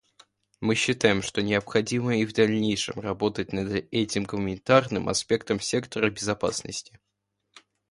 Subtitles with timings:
[0.61, 6.99] Мы считаем, что необходимо и в дальнейшем работать над этим гуманитарным аспектом сектора безопасности.